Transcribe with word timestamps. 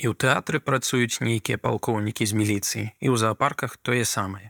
І 0.00 0.08
ў 0.08 0.16
тэатры 0.16 0.58
працуюць 0.64 1.20
нейкія 1.20 1.60
палкоўнікі 1.60 2.24
з 2.24 2.32
міліцыі 2.40 2.84
і 2.88 3.06
ў 3.12 3.16
заапарках 3.20 3.76
тое 3.84 4.04
самае. 4.08 4.48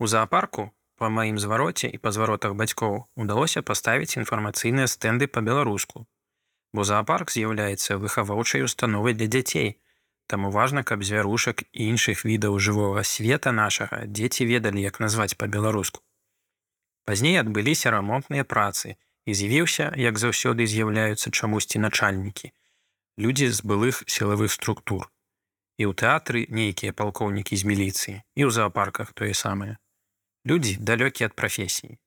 У 0.00 0.08
заапарку 0.08 0.70
па 1.00 1.08
маім 1.12 1.36
звароце 1.42 1.90
і 1.92 2.00
па 2.00 2.12
зваротах 2.16 2.56
бацькоў 2.56 2.96
удалося 3.24 3.60
паставіць 3.70 4.16
інфармацыйныя 4.16 4.88
стэнды 4.88 5.28
па-беларуску. 5.34 6.06
Бо 6.72 6.88
заапарк 6.88 7.32
з'яўляецца 7.34 8.00
выхаваўчай 8.00 8.64
установай 8.64 9.16
для 9.18 9.28
дзяцей. 9.28 9.76
Таму 10.30 10.50
важна, 10.54 10.84
каб 10.88 11.04
звярушак 11.04 11.64
і 11.72 11.90
іншых 11.92 12.24
відаў 12.24 12.56
жывога 12.56 13.04
света 13.04 13.52
нашага 13.52 14.06
дзеці 14.06 14.48
ведалі, 14.48 14.80
як 14.80 15.00
назваць 15.04 15.36
па-беларуску. 15.36 16.00
Пазней 17.04 17.36
адбыліся 17.40 17.92
рамонтныя 17.92 18.48
працы 18.48 18.96
і 19.28 19.36
з'явіўся, 19.36 19.92
як 20.00 20.16
заўсёды 20.22 20.64
з'яўляюцца 20.64 21.28
чамусьці 21.28 21.82
начальнікі, 21.84 22.52
людзі 23.20 23.52
з 23.52 23.60
былых 23.60 24.00
сілавых 24.08 24.48
структур. 24.52 25.12
І 25.76 25.88
ў 25.88 25.92
тэатры 25.92 26.48
нейкія 26.48 26.96
палкоўнікі 26.96 27.56
з 27.56 27.68
міліцыі 27.68 28.16
і 28.16 28.42
ў 28.48 28.50
заапарках 28.56 29.12
тое 29.12 29.36
самае. 29.36 29.76
Людзі 30.48 30.80
далёкія 30.80 31.28
ад 31.28 31.36
прафесіі. 31.36 32.00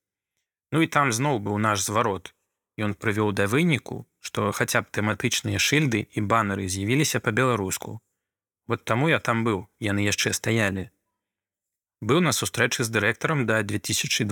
Ну 0.74 0.82
і 0.82 0.90
там 0.90 1.14
зноў 1.14 1.38
быў 1.46 1.62
наш 1.62 1.86
зварот. 1.86 2.34
Ён 2.82 2.98
прывёў 2.98 3.30
да 3.38 3.46
выніку, 3.46 4.10
што 4.18 4.50
хаця 4.58 4.82
б 4.82 4.90
тэматычныя 4.90 5.62
шыльды 5.62 6.10
і 6.10 6.26
банары 6.26 6.66
з'явіліся 6.66 7.22
па-беларуску. 7.22 8.02
Вот 8.66 8.82
таму 8.82 9.14
я 9.14 9.22
там 9.22 9.46
быў, 9.46 9.70
яны 9.78 10.02
яшчэ 10.10 10.34
стаялі. 10.34 10.90
Быў 12.02 12.26
на 12.26 12.34
сустрэчы 12.34 12.82
з 12.82 12.90
дырэктарам 12.90 13.46
да 13.46 13.62
2020 13.62 14.26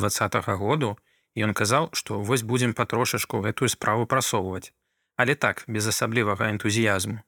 году, 0.58 0.98
і 1.38 1.46
ён 1.46 1.54
казаў, 1.54 1.94
што 1.94 2.18
вось 2.20 2.42
будзем 2.42 2.74
патрошачку 2.74 3.46
гэтую 3.46 3.70
справу 3.70 4.10
прасоўваць 4.10 4.74
але 5.22 5.36
так 5.36 5.64
без 5.68 5.88
асаблівага 5.88 6.50
энтузіязму. 6.50 7.20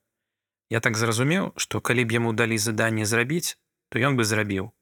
Я 0.74 0.80
так 0.80 0.98
зразумеў, 0.98 1.52
што 1.58 1.82
калі 1.82 2.06
б 2.10 2.18
яму 2.18 2.34
далі 2.34 2.58
заданне 2.58 3.06
зрабіць, 3.06 3.54
то 3.90 4.02
ён 4.02 4.18
бы 4.18 4.26
зрабіў. 4.26 4.74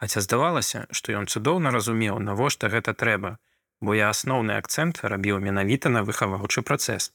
Хаця 0.00 0.24
здавалася, 0.24 0.86
што 0.90 1.12
ён 1.12 1.28
цудоўна 1.28 1.74
разумеў, 1.74 2.16
навошта 2.24 2.72
гэта 2.72 2.94
трэба, 2.96 3.36
бо 3.84 3.94
я 3.98 4.08
асноўны 4.14 4.56
акцэнт 4.56 5.04
рабіў 5.04 5.44
менавіта 5.44 5.92
на 5.92 6.02
выхаваўчы 6.08 6.64
працэс. 6.64 7.12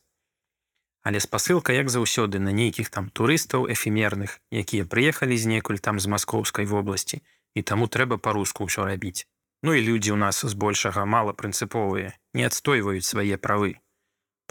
Але 1.04 1.20
спасылка 1.20 1.74
як 1.74 1.90
заўсёды 1.90 2.40
на 2.40 2.54
нейкіх 2.54 2.94
там 2.94 3.10
турыстаў 3.10 3.66
эфемерных, 3.74 4.40
якія 4.52 4.86
прыехалі 4.86 5.38
знекуль 5.38 5.82
там 5.82 6.00
з 6.00 6.14
маскоўскай 6.14 6.70
вобласці 6.70 7.24
і 7.58 7.62
таму 7.62 7.88
трэба 7.88 8.22
па-руску 8.22 8.70
ўсё 8.70 8.86
рабіць. 8.86 9.26
Ну 9.64 9.74
і 9.74 9.82
людзі 9.82 10.14
ў 10.14 10.20
нас 10.20 10.46
збольшага 10.46 11.10
мала 11.10 11.34
прынцыповыя, 11.34 12.14
не 12.38 12.46
адстойваюць 12.52 13.08
свае 13.08 13.42
правы. 13.42 13.80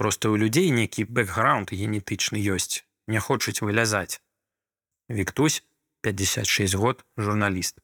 Просто 0.03 0.35
ў 0.35 0.43
людзей 0.43 0.75
нейкі 0.75 1.07
бэкграунд 1.15 1.71
генетычны 1.71 2.35
ёсць, 2.43 2.83
не 3.07 3.23
хочуць 3.23 3.63
вылязаць. 3.63 4.19
Віктусь 5.07 5.63
56 6.03 6.75
год 6.75 7.07
журналіст. 7.15 7.79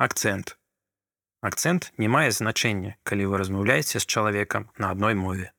Акцэнт. 0.00 0.56
Акцэнт 1.44 1.92
не 2.00 2.08
мае 2.08 2.32
значэння, 2.32 2.96
калі 3.04 3.28
вы 3.28 3.44
размаўляеце 3.44 4.00
з 4.00 4.08
чалавекам 4.08 4.72
на 4.80 4.88
адной 4.88 5.20
мове. 5.20 5.52